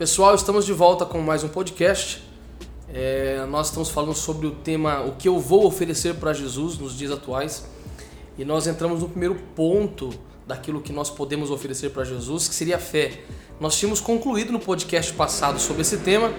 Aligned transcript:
Pessoal, 0.00 0.34
estamos 0.34 0.64
de 0.64 0.72
volta 0.72 1.04
com 1.04 1.20
mais 1.20 1.44
um 1.44 1.48
podcast. 1.48 2.22
É, 2.88 3.44
nós 3.50 3.66
estamos 3.66 3.90
falando 3.90 4.14
sobre 4.14 4.46
o 4.46 4.52
tema 4.52 5.02
o 5.02 5.12
que 5.12 5.28
eu 5.28 5.38
vou 5.38 5.66
oferecer 5.66 6.14
para 6.14 6.32
Jesus 6.32 6.78
nos 6.78 6.96
dias 6.96 7.12
atuais. 7.12 7.66
E 8.38 8.42
nós 8.42 8.66
entramos 8.66 9.02
no 9.02 9.10
primeiro 9.10 9.34
ponto 9.54 10.08
daquilo 10.46 10.80
que 10.80 10.90
nós 10.90 11.10
podemos 11.10 11.50
oferecer 11.50 11.90
para 11.90 12.02
Jesus, 12.02 12.48
que 12.48 12.54
seria 12.54 12.76
a 12.76 12.78
fé. 12.78 13.24
Nós 13.60 13.78
tínhamos 13.78 14.00
concluído 14.00 14.50
no 14.50 14.58
podcast 14.58 15.12
passado 15.12 15.60
sobre 15.60 15.82
esse 15.82 15.98
tema, 15.98 16.32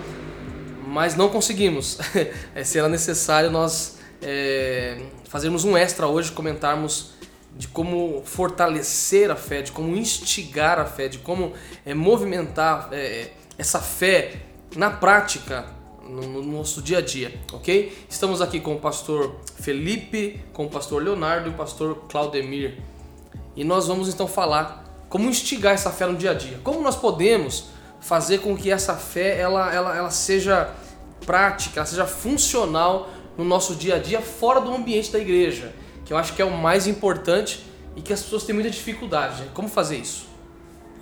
mas 0.88 1.16
não 1.16 1.30
conseguimos. 1.30 2.00
É, 2.56 2.64
será 2.64 2.90
necessário 2.90 3.52
nós 3.52 4.00
é, 4.24 5.04
fazermos 5.30 5.64
um 5.66 5.78
extra 5.78 6.08
hoje, 6.08 6.32
comentarmos 6.32 7.12
de 7.56 7.68
como 7.68 8.24
fortalecer 8.26 9.30
a 9.30 9.36
fé, 9.36 9.62
de 9.62 9.72
como 9.72 9.96
instigar 9.96 10.80
a 10.80 10.86
fé, 10.86 11.08
de 11.08 11.20
como 11.20 11.54
é, 11.86 11.94
movimentar 11.94 12.90
é, 12.92 13.34
essa 13.62 13.80
fé 13.80 14.42
na 14.76 14.90
prática 14.90 15.68
no, 16.04 16.24
no, 16.24 16.42
nosso 16.42 16.82
dia 16.82 16.98
a 16.98 17.02
dia, 17.02 17.32
ok? 17.54 17.96
Estamos 18.10 18.42
aqui 18.42 18.60
com 18.60 18.74
o 18.74 18.80
pastor 18.80 19.36
Felipe, 19.60 20.44
com 20.52 20.66
o 20.66 20.70
pastor 20.70 21.04
Leonardo 21.04 21.48
e 21.48 21.52
o 21.52 21.54
pastor 21.54 22.06
Claudemir 22.10 22.80
e 23.56 23.64
nós 23.64 23.88
vamos 23.88 24.10
então 24.10 24.28
falar 24.28 25.06
como 25.08 25.30
instigar 25.30 25.76
essa 25.76 25.92
fé 25.92 26.08
no 26.08 26.18
dia 26.18 26.32
a 26.32 26.34
dia, 26.34 26.60
como 26.64 26.82
nós 26.82 26.96
podemos 26.96 27.66
fazer 28.00 28.40
com 28.40 28.58
que 28.58 28.72
essa 28.72 28.96
fé 28.96 29.40
ela, 29.40 29.72
ela, 29.72 29.96
ela 29.96 30.10
seja 30.10 30.74
prática, 31.24 31.82
ela 31.82 31.86
seja 31.86 32.08
funcional 32.08 33.12
no 33.38 33.44
nosso 33.44 33.76
dia 33.76 33.98
a 33.98 34.00
dia 34.00 34.22
fora 34.22 34.60
do 34.60 34.74
ambiente 34.74 35.12
da 35.12 35.20
igreja, 35.20 35.72
que 36.04 36.12
eu 36.12 36.18
acho 36.18 36.34
que 36.34 36.42
é 36.42 36.46
o 36.46 36.58
mais 36.58 36.88
importante 36.88 37.64
e 37.96 38.02
que 38.02 38.12
as 38.12 38.24
pessoas 38.24 38.44
têm 38.44 38.56
muita 38.56 38.72
dificuldade. 38.72 39.44
Né? 39.44 39.50
Como 39.54 39.68
fazer 39.68 39.98
isso? 39.98 40.31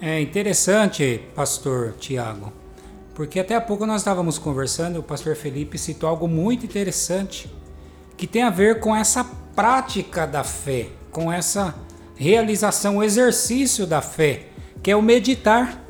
É 0.02 0.21
interessante, 0.21 1.21
pastor 1.35 1.94
Tiago, 1.99 2.53
porque 3.13 3.38
até 3.38 3.55
há 3.55 3.59
pouco 3.59 3.85
nós 3.85 3.99
estávamos 3.99 4.38
conversando, 4.38 4.99
o 4.99 5.03
pastor 5.03 5.36
Felipe 5.36 5.78
citou 5.78 6.08
algo 6.08 6.25
muito 6.25 6.66
interessante 6.66 7.52
que 8.16 8.25
tem 8.25 8.44
a 8.44 8.50
ver 8.50 8.80
com 8.80 8.95
essa 8.95 9.25
prática 9.53 10.25
da 10.25 10.41
fé, 10.41 10.88
com 11.11 11.30
essa 11.30 11.75
realização, 12.16 12.97
o 12.97 13.03
exercício 13.03 13.86
da 13.86 14.02
fé, 14.02 14.47
que 14.81 14.89
é 14.89 14.95
o 14.95 15.02
meditar. 15.02 15.86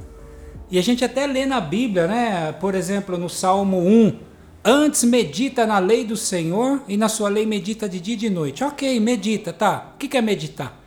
E 0.72 0.80
a 0.80 0.82
gente 0.82 1.06
até 1.06 1.28
lê 1.28 1.46
na 1.46 1.62
Bíblia, 1.62 2.08
né? 2.08 2.52
Por 2.54 2.74
exemplo, 2.74 3.16
no 3.16 3.30
Salmo 3.30 3.78
1, 3.78 4.20
antes 4.66 5.04
medita 5.04 5.68
na 5.68 5.78
lei 5.78 6.04
do 6.04 6.18
Senhor 6.18 6.82
e 6.88 6.98
na 6.98 7.10
sua 7.10 7.30
lei 7.30 7.46
medita 7.46 7.88
de 7.88 8.00
dia 8.00 8.16
e 8.16 8.18
de 8.18 8.30
noite. 8.30 8.64
Ok, 8.64 9.00
medita, 9.00 9.54
tá. 9.54 9.94
O 9.94 9.98
que 10.00 10.18
é 10.18 10.22
meditar? 10.22 10.79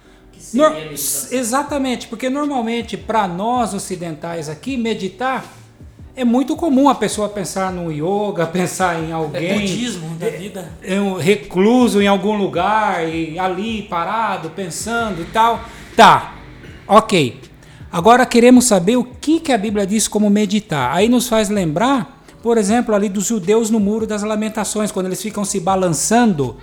No... 0.55 0.65
Exatamente, 1.31 2.09
porque 2.09 2.29
normalmente 2.29 2.97
para 2.97 3.27
nós 3.29 3.75
ocidentais 3.75 4.49
aqui, 4.49 4.77
meditar 4.77 5.45
é 6.15 6.25
muito 6.25 6.57
comum 6.57 6.89
a 6.89 6.95
pessoa 6.95 7.29
pensar 7.29 7.73
no 7.73 7.91
yoga, 7.91 8.47
pensar 8.53 9.03
em 9.03 9.13
alguém. 9.13 9.49
É 9.49 9.55
budismo 9.55 10.15
da 10.17 10.29
vida. 10.29 10.73
É, 10.83 11.01
um 11.01 11.17
recluso 11.17 12.03
em 12.03 12.07
algum 12.07 12.37
lugar, 12.37 13.09
e 13.09 13.39
ali 13.39 13.83
parado, 13.83 14.51
pensando 14.51 15.23
e 15.23 15.25
tal. 15.27 15.61
Tá, 15.97 16.35
ok. 16.87 17.41
Agora 17.91 18.25
queremos 18.25 18.65
saber 18.65 18.97
o 18.97 19.05
que, 19.05 19.39
que 19.39 19.53
a 19.53 19.59
Bíblia 19.59 19.87
diz 19.87 20.09
como 20.09 20.31
meditar. 20.31 20.95
Aí 20.95 21.09
nos 21.09 21.29
faz 21.29 21.49
lembrar, 21.51 22.23
por 22.43 22.57
exemplo, 22.57 22.95
ali 22.95 23.09
dos 23.09 23.27
judeus 23.27 23.71
no 23.71 23.79
Muro 23.79 24.07
das 24.07 24.23
Lamentações, 24.23 24.91
quando 24.91 25.07
eles 25.07 25.21
ficam 25.21 25.45
se 25.45 25.61
balançando, 25.61 26.57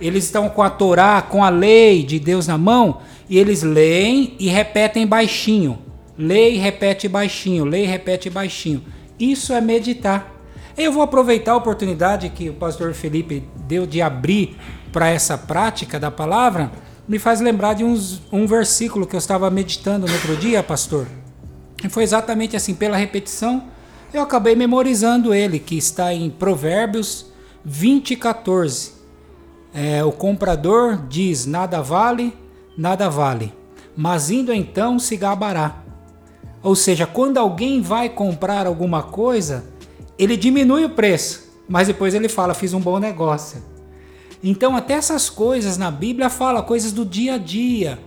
eles 0.00 0.24
estão 0.24 0.48
com 0.48 0.62
a 0.62 0.70
Torá, 0.70 1.20
com 1.20 1.44
a 1.44 1.50
lei 1.50 2.02
de 2.02 2.18
Deus 2.18 2.46
na 2.46 2.56
mão, 2.56 2.98
e 3.30 3.38
eles 3.38 3.62
leem 3.62 4.34
e 4.40 4.48
repetem 4.48 5.06
baixinho. 5.06 5.78
Lê 6.18 6.50
e 6.50 6.58
repete 6.58 7.08
baixinho, 7.08 7.64
lê 7.64 7.84
e 7.84 7.86
repete 7.86 8.28
baixinho. 8.28 8.84
Isso 9.18 9.52
é 9.52 9.60
meditar. 9.60 10.34
Eu 10.76 10.92
vou 10.92 11.02
aproveitar 11.02 11.52
a 11.52 11.56
oportunidade 11.56 12.28
que 12.30 12.50
o 12.50 12.54
pastor 12.54 12.92
Felipe 12.92 13.44
deu 13.68 13.86
de 13.86 14.02
abrir 14.02 14.56
para 14.92 15.08
essa 15.08 15.38
prática 15.38 16.00
da 16.00 16.10
palavra, 16.10 16.72
me 17.06 17.18
faz 17.18 17.40
lembrar 17.40 17.74
de 17.74 17.84
uns, 17.84 18.20
um 18.32 18.46
versículo 18.46 19.06
que 19.06 19.14
eu 19.14 19.18
estava 19.18 19.48
meditando 19.48 20.06
no 20.06 20.12
outro 20.12 20.36
dia, 20.36 20.62
pastor. 20.62 21.06
E 21.84 21.88
foi 21.88 22.02
exatamente 22.02 22.56
assim, 22.56 22.74
pela 22.74 22.96
repetição, 22.96 23.68
eu 24.12 24.22
acabei 24.22 24.56
memorizando 24.56 25.32
ele, 25.32 25.60
que 25.60 25.78
está 25.78 26.12
em 26.12 26.28
Provérbios 26.28 27.26
20, 27.64 28.16
14. 28.16 28.92
É, 29.72 30.02
o 30.04 30.10
comprador 30.10 31.06
diz: 31.08 31.46
nada 31.46 31.80
vale, 31.80 32.36
nada 32.76 33.08
vale, 33.08 33.52
mas 33.96 34.30
indo 34.30 34.52
então 34.52 34.98
se 34.98 35.16
gabará. 35.16 35.82
Ou 36.62 36.74
seja, 36.74 37.06
quando 37.06 37.38
alguém 37.38 37.80
vai 37.80 38.08
comprar 38.08 38.66
alguma 38.66 39.02
coisa, 39.02 39.64
ele 40.18 40.36
diminui 40.36 40.84
o 40.84 40.90
preço, 40.90 41.48
mas 41.68 41.86
depois 41.86 42.14
ele 42.14 42.28
fala: 42.28 42.54
fiz 42.54 42.74
um 42.74 42.80
bom 42.80 42.98
negócio. 42.98 43.62
Então, 44.42 44.76
até 44.76 44.94
essas 44.94 45.28
coisas 45.28 45.76
na 45.76 45.90
Bíblia 45.90 46.30
fala 46.30 46.62
coisas 46.62 46.92
do 46.92 47.04
dia 47.04 47.34
a 47.34 47.38
dia. 47.38 47.98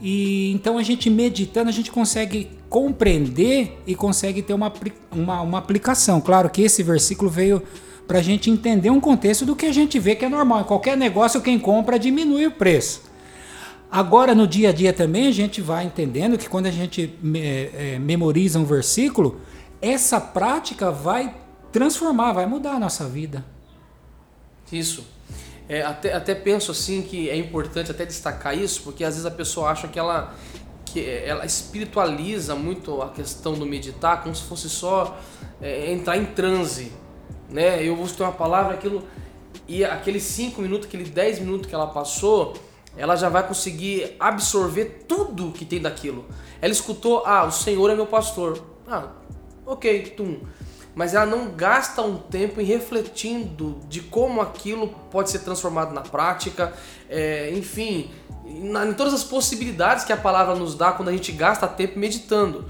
E 0.00 0.52
então 0.52 0.76
a 0.76 0.82
gente 0.82 1.08
meditando, 1.08 1.68
a 1.68 1.72
gente 1.72 1.90
consegue 1.90 2.50
compreender 2.68 3.78
e 3.86 3.94
consegue 3.94 4.42
ter 4.42 4.52
uma, 4.52 4.72
uma, 5.12 5.40
uma 5.40 5.58
aplicação. 5.58 6.20
Claro 6.20 6.50
que 6.50 6.62
esse 6.62 6.82
versículo 6.82 7.30
veio 7.30 7.62
para 8.06 8.18
a 8.18 8.22
gente 8.22 8.50
entender 8.50 8.90
um 8.90 9.00
contexto 9.00 9.46
do 9.46 9.56
que 9.56 9.64
a 9.64 9.72
gente 9.72 9.98
vê 9.98 10.14
que 10.14 10.24
é 10.24 10.28
normal. 10.28 10.60
Em 10.60 10.64
qualquer 10.64 10.96
negócio, 10.96 11.40
quem 11.40 11.58
compra 11.58 11.98
diminui 11.98 12.46
o 12.46 12.50
preço. 12.50 13.02
Agora, 13.94 14.34
no 14.34 14.44
dia 14.44 14.70
a 14.70 14.72
dia 14.72 14.92
também, 14.92 15.28
a 15.28 15.30
gente 15.30 15.60
vai 15.60 15.84
entendendo 15.84 16.36
que 16.36 16.48
quando 16.48 16.66
a 16.66 16.70
gente 16.72 17.16
é, 17.72 17.96
memoriza 18.00 18.58
um 18.58 18.64
versículo, 18.64 19.40
essa 19.80 20.20
prática 20.20 20.90
vai 20.90 21.32
transformar, 21.70 22.32
vai 22.32 22.44
mudar 22.44 22.72
a 22.72 22.80
nossa 22.80 23.08
vida. 23.08 23.44
Isso. 24.72 25.06
É, 25.68 25.82
até, 25.82 26.12
até 26.12 26.34
penso 26.34 26.72
assim 26.72 27.02
que 27.02 27.30
é 27.30 27.36
importante 27.36 27.92
até 27.92 28.04
destacar 28.04 28.58
isso, 28.58 28.82
porque 28.82 29.04
às 29.04 29.14
vezes 29.14 29.26
a 29.26 29.30
pessoa 29.30 29.70
acha 29.70 29.86
que 29.86 29.96
ela, 29.96 30.34
que 30.84 31.08
ela 31.08 31.46
espiritualiza 31.46 32.56
muito 32.56 33.00
a 33.00 33.10
questão 33.10 33.54
do 33.54 33.64
meditar 33.64 34.24
como 34.24 34.34
se 34.34 34.42
fosse 34.42 34.68
só 34.68 35.16
é, 35.62 35.92
entrar 35.92 36.16
em 36.16 36.24
transe. 36.24 36.90
Né? 37.48 37.80
Eu 37.86 37.96
ter 38.08 38.24
uma 38.24 38.32
palavra, 38.32 38.74
aquilo. 38.74 39.04
E 39.68 39.84
aqueles 39.84 40.24
5 40.24 40.60
minutos, 40.60 40.88
aqueles 40.88 41.10
10 41.10 41.38
minutos 41.38 41.68
que 41.68 41.74
ela 41.76 41.86
passou, 41.86 42.54
ela 42.96 43.16
já 43.16 43.28
vai 43.28 43.46
conseguir 43.46 44.16
absorver 44.18 45.04
tudo 45.08 45.52
que 45.52 45.64
tem 45.64 45.80
daquilo. 45.80 46.24
Ela 46.60 46.72
escutou, 46.72 47.22
ah, 47.26 47.44
o 47.44 47.50
Senhor 47.50 47.90
é 47.90 47.94
meu 47.94 48.06
pastor. 48.06 48.62
Ah, 48.86 49.08
ok, 49.66 50.10
tum. 50.16 50.40
Mas 50.94 51.12
ela 51.14 51.26
não 51.26 51.50
gasta 51.50 52.02
um 52.02 52.16
tempo 52.16 52.60
em 52.60 52.64
refletindo 52.64 53.80
de 53.88 54.00
como 54.00 54.40
aquilo 54.40 54.88
pode 55.10 55.30
ser 55.30 55.40
transformado 55.40 55.92
na 55.92 56.02
prática, 56.02 56.72
é, 57.08 57.50
enfim, 57.50 58.10
na, 58.44 58.86
em 58.86 58.92
todas 58.92 59.12
as 59.12 59.24
possibilidades 59.24 60.04
que 60.04 60.12
a 60.12 60.16
palavra 60.16 60.54
nos 60.54 60.76
dá 60.76 60.92
quando 60.92 61.08
a 61.08 61.12
gente 61.12 61.32
gasta 61.32 61.66
tempo 61.66 61.98
meditando. 61.98 62.66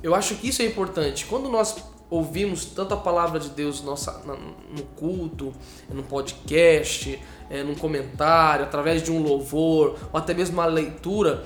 Eu 0.00 0.14
acho 0.14 0.36
que 0.36 0.48
isso 0.48 0.62
é 0.62 0.66
importante. 0.66 1.26
Quando 1.26 1.48
nós 1.48 1.74
ouvimos 2.08 2.64
tanto 2.66 2.94
a 2.94 2.96
palavra 2.96 3.38
de 3.38 3.50
Deus 3.50 3.82
nossa, 3.82 4.22
no 4.70 4.82
culto, 4.96 5.52
no 5.88 6.02
podcast, 6.02 7.20
é, 7.50 7.62
num 7.62 7.74
comentário, 7.74 8.64
através 8.64 9.02
de 9.02 9.10
um 9.10 9.22
louvor, 9.22 9.96
ou 10.12 10.18
até 10.18 10.32
mesmo 10.32 10.54
uma 10.54 10.66
leitura, 10.66 11.44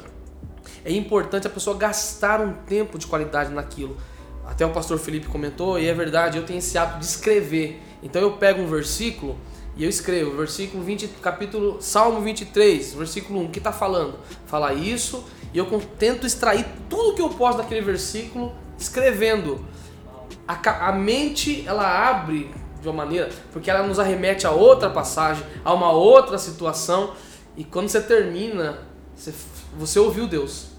é 0.84 0.92
importante 0.92 1.46
a 1.46 1.50
pessoa 1.50 1.76
gastar 1.76 2.40
um 2.40 2.52
tempo 2.52 2.98
de 2.98 3.06
qualidade 3.06 3.52
naquilo. 3.52 3.96
Até 4.46 4.66
o 4.66 4.70
pastor 4.70 4.98
Felipe 4.98 5.28
comentou, 5.28 5.78
e 5.78 5.86
é 5.86 5.94
verdade, 5.94 6.38
eu 6.38 6.44
tenho 6.44 6.58
esse 6.58 6.76
hábito 6.76 7.00
de 7.00 7.06
escrever. 7.06 7.80
Então 8.02 8.20
eu 8.20 8.32
pego 8.32 8.62
um 8.62 8.66
versículo 8.66 9.36
e 9.76 9.84
eu 9.84 9.88
escrevo, 9.88 10.36
versículo 10.36 10.82
20, 10.82 11.08
capítulo 11.22 11.80
Salmo 11.80 12.20
23, 12.20 12.94
versículo 12.94 13.40
1, 13.40 13.50
que 13.50 13.58
está 13.58 13.72
falando? 13.72 14.18
Fala 14.46 14.74
isso, 14.74 15.24
e 15.54 15.58
eu 15.58 15.66
tento 15.98 16.26
extrair 16.26 16.66
tudo 16.88 17.14
que 17.14 17.22
eu 17.22 17.30
posso 17.30 17.58
daquele 17.58 17.80
versículo 17.80 18.52
escrevendo. 18.78 19.64
A, 20.50 20.88
a 20.88 20.92
mente, 20.92 21.64
ela 21.66 22.08
abre 22.08 22.50
de 22.80 22.88
uma 22.88 23.04
maneira, 23.04 23.30
porque 23.52 23.70
ela 23.70 23.86
nos 23.86 23.98
arremete 23.98 24.46
a 24.46 24.50
outra 24.50 24.90
passagem, 24.90 25.44
a 25.64 25.72
uma 25.72 25.92
outra 25.92 26.38
situação, 26.38 27.14
e 27.56 27.62
quando 27.62 27.88
você 27.88 28.00
termina, 28.00 28.78
você, 29.14 29.32
você 29.78 29.98
ouviu 29.98 30.26
Deus. 30.26 30.70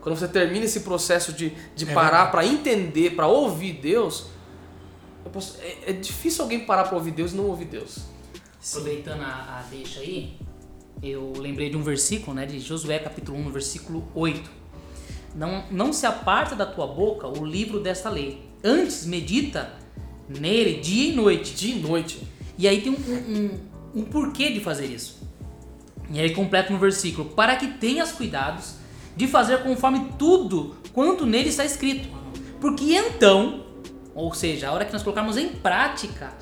Quando 0.00 0.16
você 0.16 0.28
termina 0.28 0.64
esse 0.64 0.80
processo 0.80 1.32
de, 1.32 1.50
de 1.74 1.90
é 1.90 1.92
parar 1.92 2.30
para 2.30 2.46
entender, 2.46 3.14
para 3.16 3.26
ouvir 3.26 3.74
Deus, 3.74 4.26
posso, 5.32 5.58
é, 5.60 5.90
é, 5.90 5.92
difícil 5.92 6.42
alguém 6.42 6.60
parar 6.60 6.84
para 6.84 6.96
ouvir 6.96 7.10
Deus 7.10 7.32
e 7.32 7.36
não 7.36 7.46
ouvir 7.46 7.66
Deus. 7.66 7.98
Aproveitando 8.70 9.22
a, 9.22 9.58
a 9.58 9.64
deixa 9.70 10.00
aí, 10.00 10.38
eu 11.02 11.32
lembrei 11.36 11.68
de 11.68 11.76
um 11.76 11.82
versículo, 11.82 12.34
né, 12.34 12.46
de 12.46 12.58
Josué 12.58 12.98
capítulo 12.98 13.36
1, 13.38 13.50
versículo 13.50 14.08
8. 14.14 14.50
Não, 15.34 15.64
não 15.70 15.92
se 15.92 16.06
aparta 16.06 16.54
da 16.54 16.64
tua 16.64 16.86
boca 16.86 17.26
o 17.26 17.44
livro 17.44 17.80
desta 17.80 18.08
lei. 18.08 18.53
Antes 18.64 19.04
medita 19.04 19.74
nele 20.26 20.80
dia 20.80 21.12
e 21.12 21.14
noite. 21.14 21.54
Dia 21.54 21.74
e 21.74 21.78
noite. 21.78 22.26
E 22.56 22.66
aí 22.66 22.80
tem 22.80 22.92
um, 22.92 22.96
um, 23.94 24.00
um 24.00 24.04
porquê 24.04 24.50
de 24.50 24.60
fazer 24.60 24.86
isso. 24.86 25.22
E 26.10 26.18
aí 26.18 26.34
completa 26.34 26.72
no 26.72 26.78
versículo: 26.78 27.28
Para 27.30 27.56
que 27.56 27.66
tenhas 27.66 28.12
cuidados 28.12 28.76
de 29.14 29.26
fazer 29.26 29.62
conforme 29.62 30.12
tudo 30.18 30.76
quanto 30.94 31.26
nele 31.26 31.50
está 31.50 31.64
escrito. 31.64 32.08
Porque 32.60 32.94
então 32.94 33.66
Ou 34.14 34.32
seja, 34.32 34.68
a 34.68 34.72
hora 34.72 34.84
que 34.84 34.92
nós 34.92 35.02
colocarmos 35.02 35.36
em 35.36 35.48
prática 35.48 36.32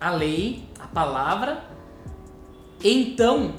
a 0.00 0.10
lei, 0.10 0.64
a 0.78 0.86
palavra, 0.86 1.64
então 2.82 3.54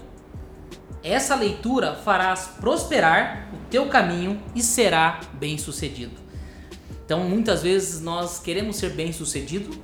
essa 1.03 1.35
leitura 1.35 1.95
farás 1.95 2.47
prosperar 2.59 3.49
o 3.53 3.69
teu 3.69 3.87
caminho 3.87 4.41
e 4.55 4.63
será 4.63 5.19
bem-sucedido. 5.33 6.20
Então, 7.11 7.25
muitas 7.25 7.61
vezes 7.61 7.99
nós 7.99 8.39
queremos 8.39 8.77
ser 8.77 8.91
bem-sucedido, 8.91 9.77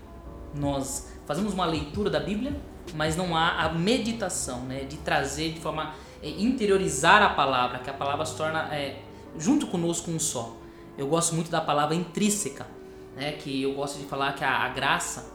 nós 0.56 1.10
fazemos 1.26 1.54
uma 1.54 1.66
leitura 1.66 2.10
da 2.10 2.22
Bíblia, 2.22 2.56
mas 2.96 3.18
não 3.18 3.36
há 3.36 3.66
a 3.66 3.74
meditação, 3.74 4.62
né, 4.62 4.86
de 4.86 4.96
trazer 4.96 5.52
de 5.52 5.60
forma 5.60 5.94
é, 6.24 6.30
interiorizar 6.30 7.22
a 7.22 7.32
palavra, 7.32 7.80
que 7.80 7.90
a 7.90 7.94
palavra 7.94 8.26
se 8.26 8.34
torna 8.38 8.74
é, 8.74 9.02
junto 9.38 9.68
conosco 9.68 10.10
um 10.10 10.18
só. 10.18 10.56
Eu 10.98 11.08
gosto 11.08 11.36
muito 11.36 11.52
da 11.52 11.60
palavra 11.60 11.94
intrínseca, 11.96 12.66
né, 13.14 13.34
que 13.34 13.62
eu 13.62 13.74
gosto 13.74 14.00
de 14.00 14.06
falar 14.06 14.32
que 14.34 14.46
a, 14.46 14.60
a 14.60 14.70
graça, 14.70 15.30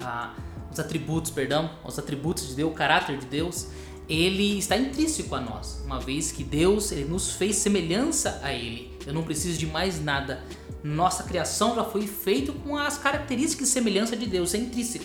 a, 0.00 0.34
os 0.72 0.80
atributos, 0.80 1.30
perdão, 1.30 1.70
os 1.84 2.00
atributos 2.00 2.48
de 2.48 2.56
Deus, 2.56 2.72
o 2.72 2.74
caráter 2.74 3.16
de 3.16 3.26
Deus, 3.26 3.68
ele 4.08 4.58
está 4.58 4.76
intrínseco 4.76 5.36
a 5.36 5.40
nós, 5.40 5.80
uma 5.84 6.00
vez 6.00 6.32
que 6.32 6.42
Deus 6.42 6.90
ele 6.90 7.04
nos 7.04 7.34
fez 7.34 7.54
semelhança 7.54 8.40
a 8.42 8.52
Ele. 8.52 8.90
Eu 9.06 9.14
não 9.14 9.22
preciso 9.22 9.56
de 9.56 9.66
mais 9.66 10.02
nada. 10.02 10.42
Nossa 10.82 11.22
criação 11.24 11.74
já 11.74 11.84
foi 11.84 12.06
feita 12.06 12.52
com 12.52 12.76
as 12.76 12.98
características 12.98 13.68
de 13.68 13.72
semelhança 13.72 14.16
de 14.16 14.26
Deus, 14.26 14.54
é 14.54 14.58
intrínseco. 14.58 15.04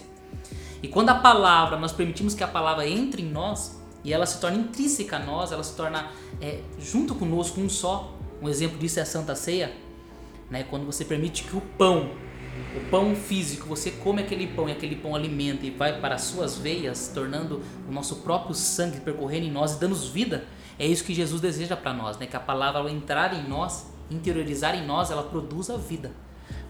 E 0.82 0.88
quando 0.88 1.10
a 1.10 1.16
palavra, 1.16 1.78
nós 1.78 1.92
permitimos 1.92 2.34
que 2.34 2.44
a 2.44 2.48
palavra 2.48 2.88
entre 2.88 3.22
em 3.22 3.30
nós 3.30 3.82
e 4.04 4.14
ela 4.14 4.26
se 4.26 4.40
torna 4.40 4.58
intrínseca 4.58 5.18
a 5.18 5.20
nós, 5.20 5.52
ela 5.52 5.64
se 5.64 5.76
torna 5.76 6.12
é, 6.40 6.60
junto 6.80 7.16
conosco 7.16 7.60
um 7.60 7.68
só. 7.68 8.14
Um 8.42 8.48
exemplo 8.48 8.78
disso 8.78 9.00
é 9.00 9.02
a 9.02 9.06
Santa 9.06 9.34
Ceia, 9.34 9.74
né? 10.50 10.64
Quando 10.64 10.86
você 10.86 11.04
permite 11.04 11.44
que 11.44 11.56
o 11.56 11.62
pão 11.62 12.12
o 12.76 12.90
pão 12.90 13.16
físico, 13.16 13.68
você 13.68 13.92
come 13.92 14.22
aquele 14.22 14.48
pão 14.48 14.70
e 14.70 14.72
aquele 14.72 14.96
pão 14.96 15.16
alimenta 15.16 15.66
e 15.66 15.72
vai 15.72 16.00
para 16.00 16.16
as 16.16 16.22
suas 16.22 16.58
veias, 16.58 17.12
tornando 17.14 17.62
o 17.88 17.92
nosso 17.92 18.18
próprio 18.18 18.56
sangue 18.56 19.00
percorrendo 19.02 19.46
em 19.46 19.52
nós 19.52 19.74
e 19.74 19.80
dando-nos 19.80 20.08
vida. 20.08 20.46
É 20.80 20.86
isso 20.86 21.04
que 21.04 21.14
Jesus 21.14 21.42
deseja 21.42 21.76
para 21.76 21.94
nós, 21.94 22.18
né? 22.18 22.26
Que 22.26 22.36
a 22.36 22.40
palavra 22.40 22.80
ao 22.80 22.90
entrar 22.90 23.34
em 23.34 23.48
nós, 23.48 23.88
interiorizar 24.10 24.76
em 24.76 24.86
nós, 24.86 25.12
ela 25.12 25.24
produz 25.24 25.70
a 25.70 25.78
vida. 25.78 26.12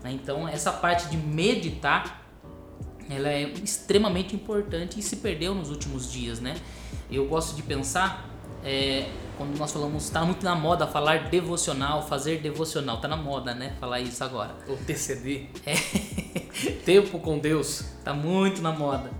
Né? 0.03 0.11
Então 0.11 0.47
essa 0.47 0.71
parte 0.71 1.09
de 1.09 1.17
meditar, 1.17 2.25
ela 3.09 3.29
é 3.29 3.43
extremamente 3.63 4.35
importante 4.35 4.99
e 4.99 5.03
se 5.03 5.17
perdeu 5.17 5.53
nos 5.53 5.69
últimos 5.69 6.11
dias, 6.11 6.39
né? 6.39 6.55
Eu 7.11 7.27
gosto 7.27 7.55
de 7.55 7.61
pensar 7.61 8.29
é, 8.63 9.07
quando 9.37 9.55
nós 9.57 9.71
falamos, 9.71 10.05
está 10.05 10.25
muito 10.25 10.43
na 10.43 10.55
moda 10.55 10.87
falar 10.87 11.29
devocional, 11.29 12.07
fazer 12.07 12.41
devocional, 12.41 12.99
tá 12.99 13.07
na 13.07 13.15
moda, 13.15 13.53
né? 13.53 13.75
Falar 13.79 13.99
isso 13.99 14.23
agora. 14.23 14.55
O 14.67 14.75
TCD. 14.75 15.49
É. 15.65 15.75
Tempo 16.83 17.19
com 17.19 17.37
Deus. 17.37 17.83
Tá 18.03 18.13
muito 18.13 18.61
na 18.61 18.71
moda. 18.71 19.11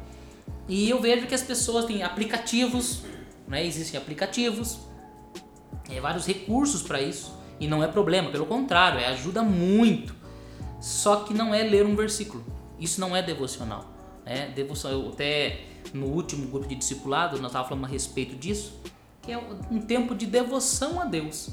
E 0.68 0.90
eu 0.90 1.00
vejo 1.00 1.28
que 1.28 1.36
as 1.36 1.44
pessoas 1.44 1.86
têm 1.86 2.02
aplicativos, 2.02 3.04
né? 3.48 3.64
Existem 3.66 4.00
aplicativos, 4.00 4.80
é, 5.90 6.00
vários 6.00 6.26
recursos 6.26 6.82
para 6.82 7.02
isso. 7.02 7.32
E 7.60 7.68
não 7.68 7.84
é 7.84 7.88
problema, 7.88 8.30
pelo 8.30 8.46
contrário, 8.46 9.00
é 9.00 9.08
ajuda 9.08 9.42
muito. 9.44 10.16
Só 10.80 11.18
que 11.18 11.34
não 11.34 11.54
é 11.54 11.64
ler 11.64 11.86
um 11.86 11.96
versículo. 11.96 12.44
Isso 12.80 13.00
não 13.00 13.16
é 13.16 13.22
devocional. 13.22 13.86
Né? 14.26 14.52
Devoção, 14.56 14.92
eu 14.92 15.10
até 15.10 15.62
no 15.94 16.08
último 16.08 16.48
grupo 16.48 16.68
de 16.68 16.76
discipulado, 16.76 17.38
nós 17.38 17.48
estávamos 17.48 17.70
falando 17.70 17.86
a 17.86 17.88
respeito 17.88 18.36
disso 18.36 18.74
que 19.26 19.32
é 19.32 19.38
um 19.72 19.82
tempo 19.82 20.14
de 20.14 20.26
devoção 20.28 21.02
a 21.02 21.06
Deus. 21.06 21.50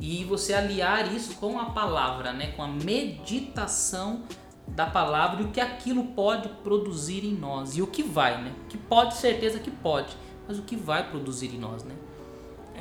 E 0.00 0.24
você 0.24 0.54
aliar 0.54 1.14
isso 1.14 1.34
com 1.34 1.58
a 1.58 1.66
palavra, 1.66 2.32
né? 2.32 2.52
com 2.52 2.62
a 2.62 2.68
meditação 2.68 4.22
da 4.66 4.86
palavra 4.86 5.42
e 5.42 5.44
o 5.44 5.48
que 5.48 5.60
aquilo 5.60 6.04
pode 6.04 6.48
produzir 6.62 7.24
em 7.24 7.34
nós. 7.34 7.76
E 7.76 7.82
o 7.82 7.86
que 7.86 8.02
vai, 8.02 8.42
né? 8.42 8.54
Que 8.68 8.78
pode, 8.78 9.16
certeza 9.16 9.58
que 9.58 9.70
pode, 9.70 10.16
mas 10.48 10.58
o 10.58 10.62
que 10.62 10.76
vai 10.76 11.10
produzir 11.10 11.54
em 11.54 11.58
nós, 11.58 11.84
né? 11.84 11.94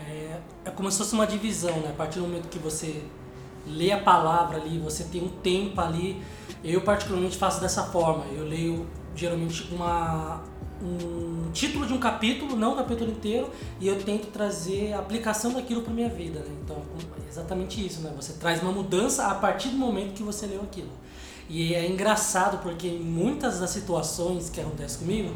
É, 0.10 0.40
é 0.66 0.72
como 0.72 0.92
se 0.92 0.98
fosse 0.98 1.14
uma 1.14 1.28
divisão, 1.28 1.78
né? 1.82 1.90
A 1.90 1.94
partir 1.94 2.20
do 2.20 2.28
momento 2.28 2.48
que 2.50 2.60
você 2.60 3.04
lê 3.68 3.92
a 3.92 4.00
palavra 4.00 4.58
ali, 4.58 4.80
você 4.80 5.04
tem 5.06 5.24
um 5.24 5.30
tempo 5.30 5.80
ali. 5.80 6.22
Eu 6.64 6.82
particularmente 6.82 7.38
faço 7.38 7.62
dessa 7.62 7.84
forma. 7.84 8.26
Eu 8.34 8.46
leio 8.46 8.88
geralmente 9.16 9.74
uma 9.74 10.42
um 10.82 11.52
título 11.52 11.86
de 11.86 11.94
um 11.94 11.98
capítulo, 11.98 12.56
não 12.56 12.74
o 12.74 12.76
capítulo 12.78 13.12
inteiro, 13.12 13.50
e 13.82 13.88
eu 13.88 14.02
tento 14.02 14.28
trazer 14.28 14.94
a 14.94 15.00
aplicação 15.00 15.52
daquilo 15.52 15.82
para 15.82 15.94
minha 15.94 16.08
vida. 16.08 16.40
Né? 16.40 16.56
Então, 16.64 16.78
é 16.78 17.30
exatamente 17.30 17.86
isso, 17.86 18.02
né? 18.02 18.14
Você 18.16 18.34
traz 18.34 18.62
uma 18.62 18.72
mudança 18.72 19.28
a 19.28 19.36
partir 19.36 19.70
do 19.70 19.78
momento 19.78 20.14
que 20.14 20.24
você 20.24 20.46
leu 20.46 20.62
aquilo. 20.62 20.92
E 21.50 21.74
é 21.74 21.86
engraçado 21.86 22.62
porque 22.62 22.88
em 22.88 23.00
muitas 23.00 23.60
das 23.60 23.72
situações 23.72 24.50
que 24.50 24.62
acontecem 24.62 25.00
comigo, 25.00 25.36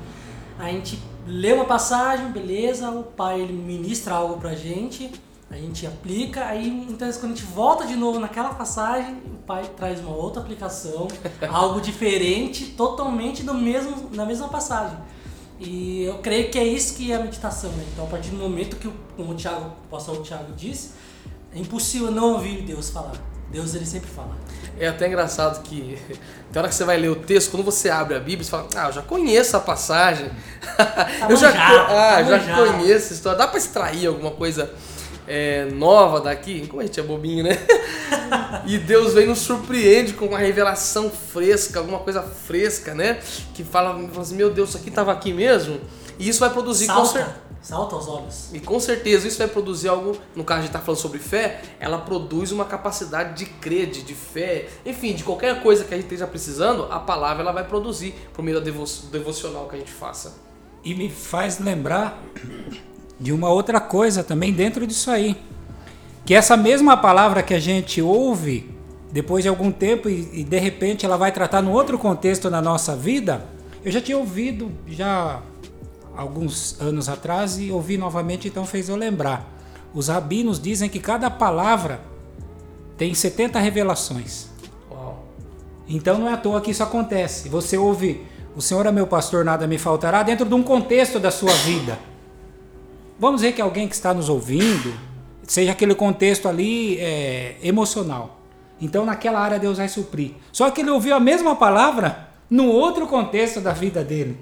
a 0.57 0.69
gente 0.69 0.99
lê 1.25 1.53
uma 1.53 1.65
passagem, 1.65 2.31
beleza, 2.31 2.89
o 2.89 3.03
pai 3.03 3.41
ele 3.41 3.53
ministra 3.53 4.15
algo 4.15 4.37
pra 4.37 4.55
gente, 4.55 5.11
a 5.49 5.55
gente 5.55 5.85
aplica, 5.85 6.45
aí 6.45 6.67
então 6.89 7.11
quando 7.13 7.33
a 7.33 7.35
gente 7.35 7.43
volta 7.43 7.85
de 7.85 7.95
novo 7.95 8.19
naquela 8.19 8.53
passagem, 8.53 9.15
o 9.25 9.37
pai 9.45 9.69
traz 9.77 9.99
uma 9.99 10.15
outra 10.15 10.41
aplicação, 10.41 11.07
algo 11.49 11.79
diferente, 11.79 12.65
totalmente 12.67 13.43
no 13.43 13.53
mesmo, 13.53 14.09
na 14.11 14.25
mesma 14.25 14.47
passagem. 14.49 14.97
E 15.59 16.03
eu 16.03 16.15
creio 16.15 16.49
que 16.49 16.57
é 16.57 16.65
isso 16.65 16.95
que 16.95 17.11
é 17.11 17.15
a 17.15 17.19
meditação, 17.19 17.71
né? 17.71 17.85
Então, 17.93 18.05
a 18.05 18.07
partir 18.07 18.29
do 18.29 18.37
momento 18.37 18.75
que, 18.75 18.89
como 19.15 19.31
o, 19.31 19.35
Thiago, 19.35 19.71
o 19.85 19.87
pastor 19.89 20.21
Tiago 20.21 20.51
disse, 20.53 20.91
é 21.53 21.59
impossível 21.59 22.11
não 22.11 22.33
ouvir 22.33 22.63
Deus 22.63 22.89
falar. 22.89 23.13
Deus, 23.53 23.75
ele 23.75 23.85
sempre 23.85 24.09
fala. 24.09 24.35
É 24.79 24.87
até 24.87 25.07
engraçado 25.07 25.61
que, 25.61 25.99
tem 26.51 26.59
hora 26.59 26.67
que 26.67 26.73
você 26.73 26.83
vai 26.83 26.97
ler 26.97 27.09
o 27.09 27.15
texto, 27.15 27.51
quando 27.51 27.63
você 27.63 27.87
abre 27.87 28.15
a 28.15 28.19
Bíblia, 28.19 28.43
você 28.43 28.49
fala, 28.49 28.67
ah, 28.75 28.87
eu 28.87 28.91
já 28.91 29.01
conheço 29.03 29.55
a 29.55 29.59
passagem. 29.59 30.31
Tá 30.75 31.27
eu 31.29 31.37
já, 31.37 31.49
ah, 31.49 32.15
tá 32.15 32.23
já 32.23 32.55
conheço 32.55 33.13
a 33.13 33.15
história. 33.15 33.37
Dá 33.37 33.47
para 33.47 33.59
extrair 33.59 34.07
alguma 34.07 34.31
coisa 34.31 34.73
é, 35.27 35.65
nova 35.65 36.19
daqui, 36.19 36.65
como 36.67 36.81
a 36.81 36.85
gente 36.85 36.99
é 36.99 37.03
bobinho, 37.03 37.43
né? 37.43 37.59
e 38.65 38.79
Deus 38.79 39.13
vem 39.13 39.27
nos 39.27 39.39
surpreende 39.39 40.13
com 40.13 40.25
uma 40.25 40.39
revelação 40.39 41.11
fresca, 41.11 41.77
alguma 41.77 41.99
coisa 41.99 42.23
fresca, 42.23 42.95
né? 42.95 43.19
Que 43.53 43.63
fala, 43.63 43.93
fala 44.09 44.21
assim, 44.21 44.35
meu 44.35 44.49
Deus, 44.49 44.69
isso 44.69 44.77
aqui 44.79 44.89
estava 44.89 45.11
aqui 45.11 45.31
mesmo? 45.31 45.79
E 46.17 46.27
isso 46.27 46.39
vai 46.39 46.49
produzir 46.49 46.87
salta, 46.87 47.01
com 47.01 47.13
certeza. 47.13 47.35
Salta 47.63 47.95
aos 47.95 48.09
olhos. 48.09 48.49
E 48.53 48.59
com 48.59 48.77
certeza 48.77 49.25
isso 49.25 49.37
vai 49.37 49.47
produzir 49.47 49.87
algo, 49.87 50.17
no 50.35 50.43
caso 50.43 50.63
de 50.63 50.67
estar 50.67 50.79
tá 50.79 50.85
falando 50.85 50.99
sobre 50.99 51.17
fé, 51.17 51.61
ela 51.79 51.97
produz 51.97 52.51
uma 52.51 52.65
capacidade 52.65 53.37
de 53.37 53.45
crer, 53.45 53.89
de, 53.89 54.01
de 54.01 54.13
fé, 54.13 54.67
enfim, 54.85 55.13
de 55.13 55.23
qualquer 55.23 55.63
coisa 55.63 55.85
que 55.85 55.93
a 55.93 55.97
gente 55.97 56.07
esteja 56.07 56.27
precisando, 56.27 56.87
a 56.91 56.99
palavra 56.99 57.41
ela 57.41 57.53
vai 57.53 57.65
produzir 57.65 58.13
por 58.33 58.43
meio 58.43 58.59
do 58.59 59.09
devocional 59.09 59.69
que 59.69 59.77
a 59.77 59.79
gente 59.79 59.91
faça. 59.91 60.35
E 60.83 60.93
me 60.93 61.09
faz 61.09 61.57
lembrar 61.57 62.21
de 63.17 63.31
uma 63.31 63.49
outra 63.49 63.79
coisa 63.79 64.25
também 64.25 64.51
dentro 64.51 64.85
disso 64.85 65.09
aí. 65.09 65.37
Que 66.25 66.33
essa 66.33 66.57
mesma 66.57 66.97
palavra 66.97 67.41
que 67.41 67.53
a 67.53 67.59
gente 67.61 68.01
ouve 68.01 68.69
depois 69.09 69.41
de 69.41 69.47
algum 69.47 69.71
tempo 69.71 70.09
e, 70.09 70.41
e 70.41 70.43
de 70.43 70.59
repente 70.59 71.05
ela 71.05 71.15
vai 71.15 71.31
tratar 71.31 71.61
num 71.61 71.71
outro 71.71 71.97
contexto 71.97 72.49
na 72.49 72.61
nossa 72.61 72.93
vida, 72.93 73.45
eu 73.85 73.91
já 73.91 74.01
tinha 74.01 74.17
ouvido 74.17 74.69
já 74.85 75.41
alguns 76.15 76.79
anos 76.79 77.09
atrás 77.09 77.57
e 77.57 77.71
ouvi 77.71 77.97
novamente, 77.97 78.47
então 78.47 78.65
fez 78.65 78.89
eu 78.89 78.95
lembrar. 78.95 79.51
Os 79.93 80.07
rabinos 80.07 80.59
dizem 80.59 80.89
que 80.89 80.99
cada 80.99 81.29
palavra 81.29 82.01
tem 82.97 83.13
70 83.13 83.59
revelações. 83.59 84.47
Uau. 84.89 85.23
Então 85.87 86.17
não 86.17 86.29
é 86.29 86.33
à 86.33 86.37
toa 86.37 86.61
que 86.61 86.71
isso 86.71 86.83
acontece. 86.83 87.49
Você 87.49 87.77
ouve, 87.77 88.25
o 88.55 88.61
Senhor 88.61 88.85
é 88.85 88.91
meu 88.91 89.07
pastor, 89.07 89.43
nada 89.43 89.67
me 89.67 89.77
faltará, 89.77 90.23
dentro 90.23 90.45
de 90.45 90.53
um 90.53 90.63
contexto 90.63 91.19
da 91.19 91.31
sua 91.31 91.53
vida. 91.53 91.97
Vamos 93.19 93.41
dizer 93.41 93.53
que 93.53 93.61
alguém 93.61 93.87
que 93.87 93.95
está 93.95 94.13
nos 94.13 94.29
ouvindo, 94.29 94.93
seja 95.47 95.71
aquele 95.71 95.95
contexto 95.95 96.47
ali 96.47 96.97
é, 96.99 97.57
emocional. 97.61 98.39
Então 98.81 99.05
naquela 99.05 99.39
área 99.39 99.59
Deus 99.59 99.77
vai 99.77 99.87
suprir. 99.87 100.31
Só 100.51 100.69
que 100.71 100.81
ele 100.81 100.89
ouviu 100.89 101.15
a 101.15 101.19
mesma 101.19 101.55
palavra 101.55 102.29
no 102.49 102.67
outro 102.67 103.07
contexto 103.07 103.61
da 103.61 103.71
vida 103.71 104.03
dele. 104.03 104.37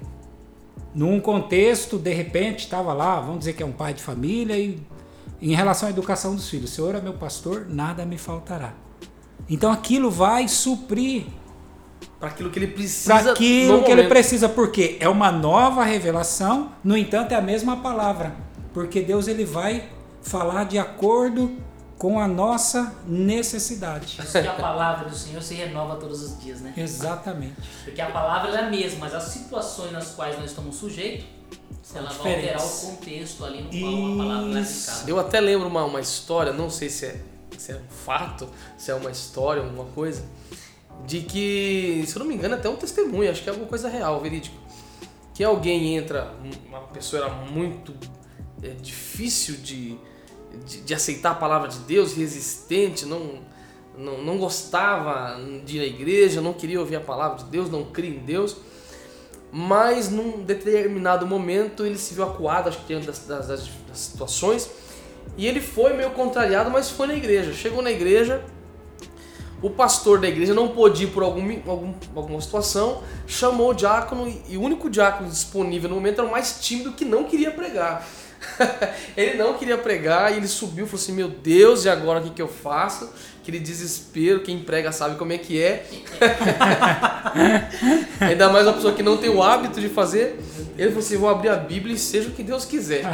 Num 0.94 1.20
contexto, 1.20 1.98
de 1.98 2.12
repente, 2.12 2.60
estava 2.60 2.92
lá, 2.92 3.20
vamos 3.20 3.40
dizer 3.40 3.54
que 3.54 3.62
é 3.62 3.66
um 3.66 3.72
pai 3.72 3.94
de 3.94 4.02
família, 4.02 4.58
e 4.58 4.78
em 5.40 5.54
relação 5.54 5.88
à 5.88 5.90
educação 5.90 6.34
dos 6.34 6.48
filhos, 6.48 6.70
o 6.70 6.74
Senhor 6.74 6.94
é 6.94 7.00
meu 7.00 7.14
pastor, 7.14 7.66
nada 7.68 8.04
me 8.04 8.18
faltará. 8.18 8.74
Então 9.48 9.72
aquilo 9.72 10.10
vai 10.10 10.46
suprir 10.48 11.24
para 12.20 12.28
aquilo 12.28 12.50
que 12.50 12.58
ele 12.58 12.68
precisa. 12.68 13.14
Para 13.14 13.32
aquilo 13.32 13.82
que 13.82 13.90
ele 13.90 14.04
precisa, 14.04 14.48
porque 14.48 14.96
é 15.00 15.08
uma 15.08 15.32
nova 15.32 15.82
revelação, 15.82 16.72
no 16.84 16.96
entanto 16.96 17.32
é 17.32 17.34
a 17.34 17.40
mesma 17.40 17.78
palavra 17.78 18.52
porque 18.72 19.00
Deus 19.00 19.28
ele 19.28 19.44
vai 19.44 19.84
falar 20.22 20.64
de 20.64 20.78
acordo 20.78 21.52
com 22.02 22.18
a 22.18 22.26
nossa 22.26 22.92
necessidade. 23.06 24.18
Isso 24.20 24.32
que 24.32 24.48
a 24.48 24.54
palavra 24.54 25.08
do 25.08 25.14
Senhor 25.14 25.40
se 25.40 25.54
renova 25.54 25.94
todos 25.94 26.20
os 26.20 26.42
dias, 26.42 26.60
né? 26.60 26.74
Exatamente. 26.76 27.54
Porque 27.84 28.00
a 28.00 28.10
palavra 28.10 28.50
é 28.50 28.64
a 28.64 28.68
mesma, 28.68 28.98
mas 28.98 29.14
as 29.14 29.22
situações 29.22 29.92
nas 29.92 30.10
quais 30.16 30.36
nós 30.36 30.46
estamos 30.46 30.74
sujeitos, 30.74 31.26
ela 31.94 32.10
vai 32.10 32.34
alterar 32.34 32.60
o 32.60 32.68
contexto 32.68 33.44
ali 33.44 33.62
no 33.62 33.70
qual 33.70 34.14
a 34.14 34.16
palavra 34.16 34.58
é 34.58 34.62
aplicada. 34.62 35.10
Eu 35.10 35.20
até 35.20 35.40
lembro 35.40 35.68
uma, 35.68 35.84
uma 35.84 36.00
história, 36.00 36.52
não 36.52 36.68
sei 36.68 36.90
se 36.90 37.06
é, 37.06 37.20
se 37.56 37.70
é 37.70 37.76
um 37.76 37.88
fato, 37.88 38.48
se 38.76 38.90
é 38.90 38.94
uma 38.96 39.12
história, 39.12 39.62
alguma 39.62 39.84
coisa, 39.84 40.24
de 41.06 41.20
que, 41.20 42.02
se 42.04 42.16
eu 42.16 42.18
não 42.18 42.26
me 42.26 42.34
engano, 42.34 42.56
é 42.56 42.58
até 42.58 42.68
um 42.68 42.74
testemunho, 42.74 43.30
acho 43.30 43.44
que 43.44 43.48
é 43.48 43.52
alguma 43.52 43.68
coisa 43.68 43.88
real, 43.88 44.20
verídico. 44.20 44.56
Que 45.32 45.44
alguém 45.44 45.96
entra, 45.96 46.34
uma 46.66 46.80
pessoa 46.80 47.26
era 47.26 47.32
muito 47.32 47.94
é, 48.60 48.70
difícil 48.70 49.58
de, 49.58 49.96
de, 50.64 50.80
de 50.80 50.94
aceitar 50.94 51.32
a 51.32 51.34
palavra 51.34 51.68
de 51.68 51.78
Deus, 51.80 52.14
resistente, 52.14 53.06
não, 53.06 53.40
não, 53.96 54.22
não 54.22 54.38
gostava 54.38 55.40
de 55.64 55.78
ir 55.78 55.80
à 55.80 55.86
igreja, 55.86 56.40
não 56.40 56.52
queria 56.52 56.80
ouvir 56.80 56.96
a 56.96 57.00
palavra 57.00 57.38
de 57.38 57.44
Deus, 57.44 57.70
não 57.70 57.84
cria 57.84 58.10
em 58.10 58.18
Deus. 58.18 58.56
Mas 59.50 60.08
num 60.08 60.42
determinado 60.42 61.26
momento 61.26 61.84
ele 61.84 61.98
se 61.98 62.14
viu 62.14 62.24
acuado, 62.24 62.68
acho 62.68 62.78
que 62.78 62.86
diante 62.86 63.06
das, 63.06 63.26
das, 63.26 63.46
das 63.46 63.68
situações, 63.92 64.70
e 65.36 65.46
ele 65.46 65.60
foi 65.60 65.92
meio 65.94 66.10
contrariado, 66.10 66.70
mas 66.70 66.90
foi 66.90 67.06
na 67.06 67.14
igreja. 67.14 67.52
Chegou 67.52 67.82
na 67.82 67.90
igreja, 67.90 68.42
o 69.62 69.70
pastor 69.70 70.20
da 70.20 70.28
igreja 70.28 70.52
não 70.52 70.68
pôde 70.68 71.04
ir 71.04 71.06
por 71.08 71.22
algum, 71.22 71.48
algum, 71.66 71.94
alguma 72.16 72.40
situação, 72.40 73.02
chamou 73.26 73.70
o 73.70 73.74
diácono 73.74 74.26
e 74.48 74.56
o 74.56 74.60
único 74.60 74.90
diácono 74.90 75.28
disponível 75.28 75.88
no 75.88 75.94
momento 75.94 76.20
era 76.20 76.26
o 76.26 76.30
mais 76.30 76.60
tímido 76.60 76.92
que 76.92 77.04
não 77.04 77.24
queria 77.24 77.50
pregar. 77.50 78.06
ele 79.16 79.36
não 79.36 79.54
queria 79.54 79.78
pregar 79.78 80.32
e 80.32 80.36
ele 80.36 80.48
subiu 80.48 80.84
e 80.84 80.88
falou 80.88 81.02
assim: 81.02 81.12
Meu 81.12 81.28
Deus, 81.28 81.84
e 81.84 81.88
agora 81.88 82.20
o 82.20 82.24
que, 82.24 82.30
que 82.30 82.42
eu 82.42 82.48
faço? 82.48 83.10
Aquele 83.40 83.58
desespero, 83.58 84.40
quem 84.40 84.60
prega 84.60 84.92
sabe 84.92 85.16
como 85.16 85.32
é 85.32 85.38
que 85.38 85.60
é. 85.60 85.84
Ainda 88.20 88.48
mais 88.50 88.66
uma 88.66 88.74
pessoa 88.74 88.92
que 88.92 89.02
não 89.02 89.16
tem 89.16 89.30
o 89.30 89.42
hábito 89.42 89.80
de 89.80 89.88
fazer. 89.88 90.38
Ele 90.78 90.88
falou 90.88 91.04
assim: 91.04 91.16
Vou 91.16 91.28
abrir 91.28 91.48
a 91.48 91.56
Bíblia 91.56 91.94
e 91.94 91.98
seja 91.98 92.28
o 92.28 92.32
que 92.32 92.42
Deus 92.42 92.64
quiser. 92.64 93.04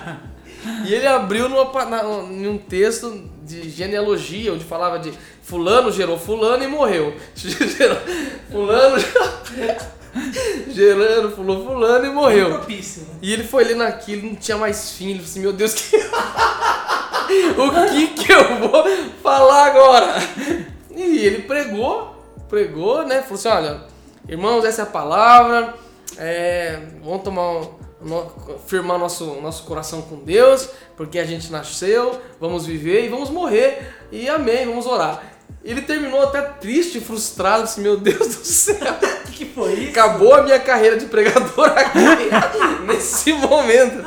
e 0.86 0.94
ele 0.94 1.06
abriu 1.06 1.48
numa, 1.48 1.84
na, 1.84 2.02
num 2.02 2.56
texto 2.56 3.30
de 3.44 3.68
genealogia, 3.68 4.52
onde 4.52 4.64
falava 4.64 4.98
de 4.98 5.12
Fulano 5.42 5.90
gerou 5.90 6.18
Fulano 6.18 6.62
e 6.62 6.66
morreu. 6.66 7.14
fulano 8.50 8.96
gerando, 10.68 11.34
fulano, 11.34 11.64
fulano 11.64 12.06
e 12.06 12.10
morreu. 12.10 12.50
Propício, 12.50 13.02
né? 13.02 13.08
E 13.22 13.32
ele 13.32 13.44
foi 13.44 13.64
lendo 13.64 13.82
aquilo, 13.82 14.28
não 14.28 14.34
tinha 14.34 14.56
mais 14.56 14.90
fim. 14.92 15.10
Ele 15.10 15.18
falou 15.18 15.30
assim: 15.30 15.40
Meu 15.40 15.52
Deus, 15.52 15.74
que... 15.74 15.96
o 17.56 17.90
que 17.90 18.06
que 18.08 18.32
eu 18.32 18.68
vou 18.68 18.84
falar 19.22 19.66
agora? 19.66 20.14
E 20.94 21.18
ele 21.18 21.42
pregou, 21.42 22.14
pregou, 22.48 23.06
né? 23.06 23.22
Falou 23.22 23.34
assim: 23.34 23.48
Olha, 23.48 23.84
irmãos, 24.28 24.64
essa 24.64 24.82
é 24.82 24.84
a 24.84 24.86
palavra. 24.86 25.74
É, 26.18 26.78
vamos 27.02 27.22
tomar 27.22 27.62
no, 28.02 28.30
firmar 28.66 28.98
nosso, 28.98 29.40
nosso 29.40 29.64
coração 29.64 30.02
com 30.02 30.16
Deus, 30.16 30.68
porque 30.96 31.18
a 31.18 31.24
gente 31.24 31.50
nasceu, 31.50 32.20
vamos 32.40 32.66
viver 32.66 33.06
e 33.06 33.08
vamos 33.08 33.30
morrer. 33.30 33.94
E 34.10 34.28
amém, 34.28 34.66
vamos 34.66 34.86
orar. 34.86 35.22
Ele 35.64 35.82
terminou 35.82 36.22
até 36.22 36.42
triste, 36.42 37.00
frustrado, 37.00 37.64
assim, 37.64 37.80
meu 37.80 37.96
Deus 37.96 38.36
do 38.36 38.44
céu. 38.44 38.76
Que 39.42 39.46
foi 39.46 39.72
isso? 39.74 39.90
Acabou 39.90 40.34
a 40.34 40.42
minha 40.42 40.60
carreira 40.60 40.96
de 40.96 41.06
pregador 41.06 41.66
aqui, 41.70 41.98
nesse 42.86 43.32
momento. 43.32 44.04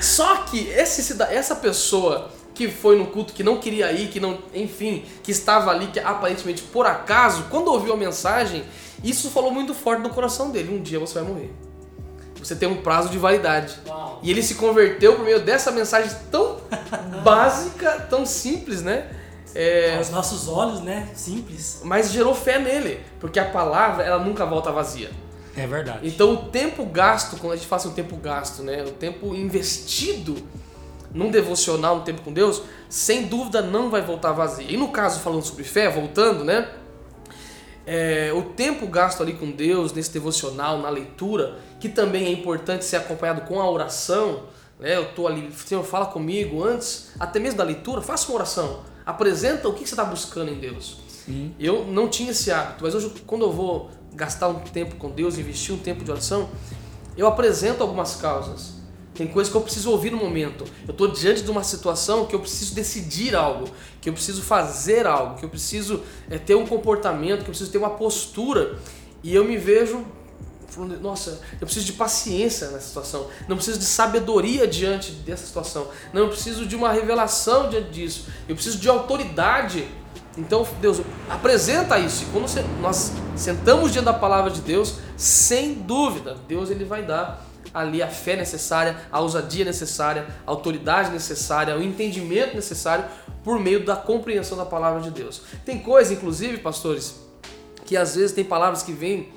Só 0.00 0.36
que 0.38 0.68
esse, 0.68 1.22
essa 1.22 1.54
pessoa 1.56 2.30
que 2.54 2.70
foi 2.70 2.96
no 2.96 3.08
culto, 3.08 3.34
que 3.34 3.42
não 3.42 3.58
queria 3.58 3.92
ir, 3.92 4.08
que 4.08 4.18
não, 4.18 4.38
enfim, 4.54 5.04
que 5.22 5.30
estava 5.30 5.70
ali, 5.70 5.88
que 5.88 6.00
aparentemente 6.00 6.62
por 6.62 6.86
acaso, 6.86 7.44
quando 7.50 7.68
ouviu 7.68 7.92
a 7.92 7.96
mensagem, 7.96 8.64
isso 9.04 9.30
falou 9.30 9.50
muito 9.50 9.74
forte 9.74 10.00
no 10.00 10.08
coração 10.08 10.50
dele. 10.50 10.74
Um 10.74 10.80
dia 10.80 10.98
você 10.98 11.20
vai 11.20 11.24
morrer. 11.24 11.52
Você 12.38 12.56
tem 12.56 12.68
um 12.68 12.76
prazo 12.76 13.10
de 13.10 13.18
validade. 13.18 13.74
Uau. 13.86 14.20
E 14.22 14.30
ele 14.30 14.42
se 14.42 14.54
converteu 14.54 15.16
por 15.16 15.24
meio 15.24 15.40
dessa 15.40 15.70
mensagem 15.70 16.10
tão 16.30 16.58
básica, 17.22 18.06
tão 18.08 18.24
simples, 18.24 18.80
né? 18.80 19.10
É, 19.56 19.96
Aos 19.96 20.10
nossos 20.10 20.48
olhos, 20.48 20.82
né? 20.82 21.08
Simples. 21.14 21.80
mas 21.82 22.10
gerou 22.10 22.34
fé 22.34 22.58
nele, 22.58 23.00
porque 23.18 23.38
a 23.38 23.44
palavra 23.46 24.04
ela 24.04 24.22
nunca 24.22 24.44
volta 24.44 24.70
vazia. 24.70 25.10
É 25.56 25.66
verdade. 25.66 26.06
Então 26.06 26.34
o 26.34 26.36
tempo 26.50 26.84
gasto, 26.84 27.38
quando 27.38 27.54
a 27.54 27.56
gente 27.56 27.66
fala 27.66 27.80
assim, 27.80 27.90
o 27.90 27.94
tempo 27.94 28.16
gasto, 28.16 28.62
né? 28.62 28.84
O 28.84 28.92
tempo 28.92 29.34
investido 29.34 30.36
num 31.14 31.30
devocional, 31.30 31.96
um 31.96 32.00
tempo 32.02 32.20
com 32.20 32.32
Deus, 32.32 32.62
sem 32.90 33.24
dúvida 33.24 33.62
não 33.62 33.88
vai 33.88 34.02
voltar 34.02 34.32
vazio. 34.32 34.66
E 34.68 34.76
no 34.76 34.88
caso, 34.88 35.20
falando 35.20 35.42
sobre 35.42 35.64
fé, 35.64 35.88
voltando, 35.88 36.44
né? 36.44 36.68
É, 37.86 38.32
o 38.34 38.42
tempo 38.42 38.86
gasto 38.86 39.22
ali 39.22 39.32
com 39.32 39.50
Deus, 39.50 39.92
nesse 39.92 40.12
devocional, 40.12 40.78
na 40.78 40.90
leitura, 40.90 41.56
que 41.80 41.88
também 41.88 42.26
é 42.26 42.30
importante 42.30 42.84
ser 42.84 42.96
acompanhado 42.96 43.42
com 43.42 43.60
a 43.60 43.70
oração, 43.70 44.42
né? 44.78 44.96
Eu 44.96 45.06
tô 45.14 45.26
ali, 45.26 45.50
Senhor, 45.52 45.82
fala 45.82 46.06
comigo 46.06 46.62
antes, 46.62 47.12
até 47.18 47.38
mesmo 47.38 47.56
da 47.56 47.64
leitura, 47.64 48.02
faça 48.02 48.28
uma 48.28 48.36
oração. 48.36 48.80
Apresenta 49.06 49.68
o 49.68 49.72
que 49.72 49.86
você 49.86 49.94
está 49.94 50.04
buscando 50.04 50.50
em 50.50 50.58
Deus. 50.58 50.98
Sim. 51.24 51.54
Eu 51.58 51.86
não 51.86 52.08
tinha 52.08 52.32
esse 52.32 52.50
hábito, 52.50 52.82
mas 52.82 52.92
hoje, 52.92 53.12
quando 53.24 53.42
eu 53.42 53.52
vou 53.52 53.88
gastar 54.12 54.48
um 54.48 54.58
tempo 54.58 54.96
com 54.96 55.10
Deus, 55.10 55.38
investir 55.38 55.72
um 55.72 55.78
tempo 55.78 56.02
de 56.02 56.10
oração, 56.10 56.48
eu 57.16 57.26
apresento 57.26 57.82
algumas 57.82 58.16
causas. 58.16 58.74
Tem 59.14 59.26
coisas 59.26 59.50
que 59.50 59.56
eu 59.56 59.62
preciso 59.62 59.90
ouvir 59.90 60.10
no 60.10 60.18
momento. 60.18 60.64
Eu 60.86 60.92
estou 60.92 61.08
diante 61.08 61.42
de 61.42 61.50
uma 61.50 61.64
situação 61.64 62.26
que 62.26 62.34
eu 62.34 62.40
preciso 62.40 62.74
decidir 62.74 63.34
algo, 63.34 63.66
que 64.00 64.08
eu 64.08 64.12
preciso 64.12 64.42
fazer 64.42 65.06
algo, 65.06 65.38
que 65.38 65.44
eu 65.44 65.48
preciso 65.48 66.02
é, 66.28 66.36
ter 66.36 66.54
um 66.54 66.66
comportamento, 66.66 67.38
que 67.38 67.44
eu 67.44 67.52
preciso 67.52 67.70
ter 67.70 67.78
uma 67.78 67.90
postura. 67.90 68.78
E 69.22 69.34
eu 69.34 69.44
me 69.44 69.56
vejo 69.56 70.04
falando, 70.68 71.00
nossa, 71.00 71.40
eu 71.52 71.66
preciso 71.66 71.86
de 71.86 71.92
paciência 71.92 72.68
nessa 72.68 72.86
situação. 72.88 73.28
Não 73.48 73.56
preciso 73.56 73.78
de 73.78 73.84
sabedoria 73.84 74.66
diante 74.66 75.12
dessa 75.12 75.46
situação. 75.46 75.88
Não, 76.12 76.22
eu 76.22 76.28
preciso 76.28 76.66
de 76.66 76.76
uma 76.76 76.92
revelação 76.92 77.68
diante 77.68 77.90
disso. 77.90 78.26
Eu 78.48 78.54
preciso 78.54 78.78
de 78.78 78.88
autoridade. 78.88 79.88
Então, 80.36 80.66
Deus, 80.80 81.00
apresenta 81.30 81.98
isso. 81.98 82.24
E 82.24 82.26
quando 82.26 82.46
nós 82.80 83.12
sentamos 83.36 83.92
diante 83.92 84.04
da 84.04 84.12
palavra 84.12 84.50
de 84.50 84.60
Deus, 84.60 84.96
sem 85.16 85.74
dúvida, 85.74 86.36
Deus 86.46 86.70
ele 86.70 86.84
vai 86.84 87.02
dar 87.02 87.46
ali 87.72 88.02
a 88.02 88.08
fé 88.08 88.36
necessária, 88.36 88.96
a 89.12 89.20
ousadia 89.20 89.64
necessária, 89.64 90.26
a 90.46 90.50
autoridade 90.50 91.10
necessária, 91.10 91.76
o 91.76 91.82
entendimento 91.82 92.54
necessário 92.54 93.04
por 93.44 93.60
meio 93.60 93.84
da 93.84 93.94
compreensão 93.94 94.56
da 94.56 94.64
palavra 94.64 95.00
de 95.02 95.10
Deus. 95.10 95.42
Tem 95.64 95.78
coisa, 95.78 96.12
inclusive, 96.12 96.58
pastores, 96.58 97.20
que 97.84 97.96
às 97.96 98.16
vezes 98.16 98.32
tem 98.32 98.44
palavras 98.44 98.82
que 98.82 98.92
vêm 98.92 99.35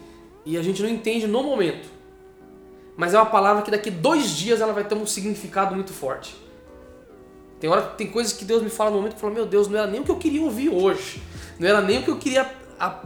e 0.50 0.58
a 0.58 0.64
gente 0.64 0.82
não 0.82 0.90
entende 0.90 1.28
no 1.28 1.44
momento. 1.44 1.88
Mas 2.98 3.14
é 3.14 3.18
uma 3.18 3.26
palavra 3.28 3.62
que 3.62 3.72
daqui 3.72 3.92
dois 3.92 4.32
dias 4.32 4.60
ela 4.62 4.74
vai 4.74 4.84
ter 4.84 4.96
um 4.96 5.06
significado 5.06 5.76
muito 5.76 5.94
forte. 5.94 6.36
Tem 7.60 7.70
hora 7.70 7.82
tem 7.82 8.08
coisas 8.08 8.34
que 8.34 8.44
Deus 8.44 8.62
me 8.64 8.70
fala 8.70 8.90
no 8.90 8.98
momento 8.98 9.12
que 9.14 9.18
eu 9.18 9.22
falo, 9.22 9.34
meu 9.34 9.46
Deus, 9.46 9.68
não 9.68 9.78
era 9.78 9.88
nem 9.88 10.02
o 10.02 10.04
que 10.04 10.12
eu 10.12 10.16
queria 10.18 10.42
ouvir 10.42 10.70
hoje. 10.70 11.22
Não 11.60 11.68
era 11.68 11.82
nem 11.82 12.00
o 12.00 12.04
que 12.04 12.10
eu 12.10 12.18
queria 12.18 12.50
a- 12.80 13.04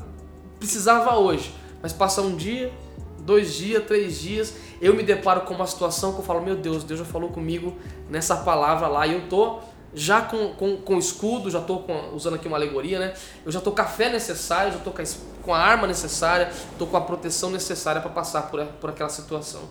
precisava 0.58 1.16
hoje. 1.18 1.54
Mas 1.82 1.92
passa 1.92 2.22
um 2.22 2.36
dia, 2.36 2.72
dois 3.20 3.54
dias, 3.56 3.84
três 3.86 4.20
dias, 4.20 4.54
eu 4.80 4.94
me 4.96 5.04
deparo 5.04 5.42
com 5.42 5.54
uma 5.54 5.68
situação 5.68 6.14
que 6.14 6.20
eu 6.20 6.24
falo, 6.24 6.42
meu 6.42 6.56
Deus, 6.56 6.84
Deus 6.84 7.00
já 7.00 7.06
falou 7.06 7.30
comigo 7.30 7.76
nessa 8.10 8.38
palavra 8.38 8.88
lá 8.88 9.06
e 9.06 9.14
eu 9.14 9.28
tô 9.28 9.60
já 9.96 10.22
com, 10.22 10.54
com, 10.54 10.78
com 10.78 10.98
escudo, 10.98 11.50
já 11.50 11.62
com- 11.62 12.12
usando 12.14 12.36
aqui 12.36 12.48
uma 12.48 12.58
alegoria, 12.58 13.00
né? 13.00 13.14
Eu 13.46 13.52
já 13.52 13.62
tô 13.62 13.72
com 13.72 13.82
a 13.82 13.86
fé 13.86 14.10
necessária, 14.10 14.72
já 14.72 14.80
tô 14.80 14.92
com 14.92 15.04
com 15.44 15.54
a 15.54 15.60
arma 15.60 15.86
necessária, 15.86 16.52
tô 16.80 16.88
com 16.88 16.96
a 16.96 17.02
proteção 17.02 17.50
necessária 17.52 18.02
para 18.02 18.10
passar 18.10 18.44
por, 18.44 18.66
por 18.66 18.90
aquela 18.90 19.10
situação. 19.10 19.62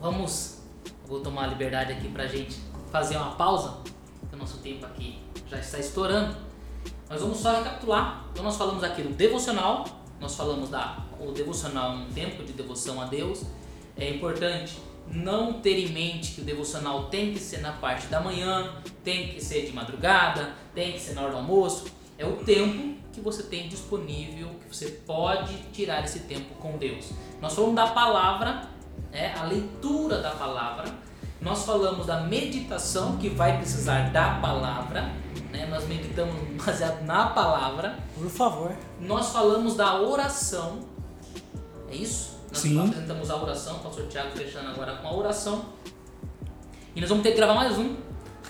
Vamos, 0.00 0.58
vou 1.06 1.20
tomar 1.20 1.44
a 1.44 1.46
liberdade 1.48 1.92
aqui 1.92 2.08
pra 2.08 2.26
gente 2.26 2.58
fazer 2.90 3.16
uma 3.16 3.32
pausa, 3.36 3.78
porque 4.20 4.34
o 4.34 4.38
nosso 4.38 4.58
tempo 4.58 4.86
aqui 4.86 5.18
já 5.48 5.58
está 5.58 5.78
estourando. 5.78 6.34
Mas 7.08 7.20
vamos 7.20 7.38
só 7.38 7.52
recapitular. 7.52 8.24
Então 8.32 8.42
nós 8.44 8.56
falamos 8.56 8.82
aqui 8.82 9.02
do 9.02 9.10
devocional, 9.10 9.84
nós 10.20 10.34
falamos 10.34 10.70
da 10.70 10.98
o 11.20 11.32
devocional 11.32 11.92
um 11.92 12.06
tempo 12.10 12.42
de 12.42 12.52
devoção 12.52 13.00
a 13.00 13.04
Deus. 13.04 13.42
É 13.96 14.10
importante 14.10 14.78
não 15.10 15.54
ter 15.54 15.78
em 15.78 15.88
mente 15.88 16.32
que 16.32 16.40
o 16.40 16.44
devocional 16.44 17.04
tem 17.04 17.32
que 17.32 17.38
ser 17.38 17.60
na 17.60 17.72
parte 17.72 18.06
da 18.08 18.20
manhã, 18.20 18.72
tem 19.04 19.28
que 19.28 19.42
ser 19.42 19.66
de 19.66 19.72
madrugada, 19.72 20.54
tem 20.74 20.92
que 20.92 21.00
ser 21.00 21.14
na 21.14 21.22
hora 21.22 21.32
do 21.32 21.36
almoço. 21.38 21.86
É 22.18 22.24
o 22.24 22.36
tempo 22.36 22.96
que 23.12 23.20
você 23.20 23.42
tem 23.42 23.68
disponível, 23.68 24.48
que 24.60 24.74
você 24.74 24.86
pode 25.06 25.54
tirar 25.72 26.04
esse 26.04 26.20
tempo 26.20 26.54
com 26.56 26.76
Deus. 26.76 27.10
Nós 27.40 27.54
falamos 27.54 27.76
da 27.76 27.86
palavra, 27.88 28.68
né, 29.10 29.34
a 29.38 29.44
leitura 29.44 30.20
da 30.20 30.30
palavra. 30.30 30.84
Nós 31.40 31.64
falamos 31.64 32.06
da 32.06 32.22
meditação, 32.22 33.16
que 33.18 33.28
vai 33.28 33.58
precisar 33.58 34.10
da 34.10 34.38
palavra. 34.40 35.12
Né? 35.52 35.66
Nós 35.66 35.86
meditamos 35.86 36.34
baseado 36.64 37.04
na 37.04 37.26
palavra. 37.28 37.98
Por 38.14 38.28
favor. 38.28 38.76
Nós 39.00 39.30
falamos 39.30 39.76
da 39.76 40.00
oração. 40.00 40.80
É 41.90 41.94
isso? 41.94 42.36
Nós 42.56 42.62
Sim. 42.62 42.88
apresentamos 42.88 43.30
a 43.30 43.36
oração, 43.36 43.76
o 43.76 43.80
pastor 43.80 44.06
Tiago 44.06 44.30
fechando 44.36 44.70
agora 44.70 44.96
com 44.96 45.08
a 45.08 45.14
oração. 45.14 45.66
E 46.94 47.00
nós 47.00 47.08
vamos 47.08 47.22
ter 47.22 47.32
que 47.32 47.36
gravar 47.36 47.54
mais 47.54 47.76
um, 47.76 47.96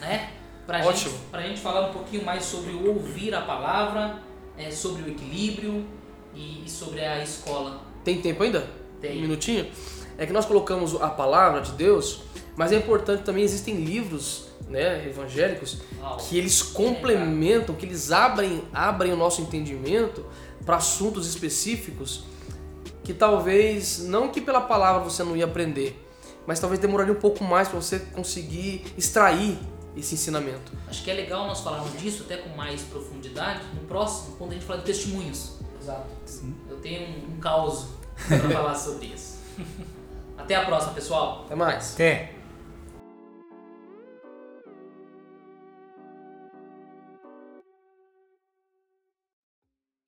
né? 0.01 0.31
Pra 0.65 0.79
Ótimo. 0.79 1.11
gente, 1.11 1.25
pra 1.31 1.43
gente 1.43 1.61
falar 1.61 1.91
um 1.91 1.93
pouquinho 1.93 2.25
mais 2.25 2.45
sobre 2.45 2.73
o 2.73 2.89
ouvir 2.89 3.35
a 3.35 3.43
palavra, 3.43 4.21
é, 4.57 4.71
sobre 4.71 5.03
o 5.03 5.09
equilíbrio 5.09 5.85
e, 6.35 6.65
e 6.65 6.71
sobre 6.71 7.05
a 7.05 7.23
escola. 7.23 7.81
Tem 8.05 8.21
tempo 8.21 8.43
ainda? 8.43 8.69
Tem. 9.01 9.19
Um 9.19 9.23
minutinho? 9.23 9.67
É 10.17 10.25
que 10.25 10.33
nós 10.33 10.47
colocamos 10.47 10.95
a 11.01 11.11
palavra 11.11 11.61
de 11.61 11.73
Deus 11.73 12.23
Mas 12.57 12.73
é 12.73 12.77
importante 12.77 13.23
também, 13.23 13.45
existem 13.45 13.85
livros 13.85 14.47
né, 14.67 15.07
evangélicos 15.07 15.79
Uau. 16.01 16.17
que 16.17 16.39
eles 16.39 16.63
complementam, 16.63 17.75
que 17.75 17.85
eles 17.85 18.11
abrem, 18.11 18.63
abrem 18.73 19.13
o 19.13 19.17
nosso 19.17 19.43
entendimento 19.43 20.25
para 20.65 20.77
assuntos 20.77 21.29
específicos 21.29 22.25
que 23.07 23.15
talvez, 23.15 24.01
não 24.01 24.31
que 24.31 24.41
pela 24.41 24.61
palavra 24.61 25.05
você 25.05 25.23
não 25.23 25.37
ia 25.37 25.45
aprender, 25.45 26.05
mas 26.45 26.59
talvez 26.59 26.81
demoraria 26.81 27.13
um 27.13 27.21
pouco 27.21 27.45
mais 27.45 27.69
para 27.69 27.81
você 27.81 28.01
conseguir 28.01 28.85
extrair 28.99 29.57
esse 29.97 30.17
ensinamento. 30.17 30.73
Acho 30.89 31.05
que 31.05 31.11
é 31.13 31.15
legal 31.15 31.47
nós 31.47 31.61
falarmos 31.61 31.97
disso 32.01 32.25
até 32.25 32.37
com 32.39 32.49
mais 32.57 32.83
profundidade 32.83 33.61
no 33.75 33.83
próximo, 33.83 34.35
quando 34.37 34.51
a 34.51 34.55
gente 34.55 34.67
falar 34.67 34.81
de 34.81 34.87
testemunhos. 34.87 35.61
Exato. 35.81 36.09
Eu 36.69 36.79
tenho 36.79 37.03
um, 37.03 37.37
um 37.37 37.39
caos 37.39 37.87
para 38.27 38.51
falar 38.51 38.75
sobre 38.75 39.07
isso. 39.07 39.37
Até 40.37 40.57
a 40.57 40.65
próxima, 40.65 40.93
pessoal. 40.93 41.45
Até 41.47 41.55
mais. 41.55 41.95
Até. 41.95 42.36